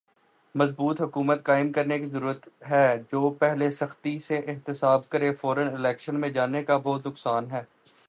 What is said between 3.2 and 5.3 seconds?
پہلے سختی سے احتساب